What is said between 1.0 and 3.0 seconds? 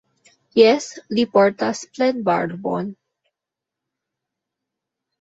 li portas plenbarbon.